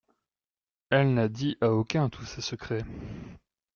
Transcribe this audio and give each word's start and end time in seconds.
Elle 0.89 1.13
n'a 1.13 1.27
dit 1.29 1.59
à 1.61 1.71
aucun 1.71 2.09
tous 2.09 2.25
ses 2.25 2.41
secrets. 2.41 2.85